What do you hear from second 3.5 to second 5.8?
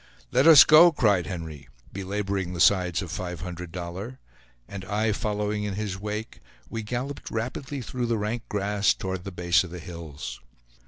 Dollar; and I following in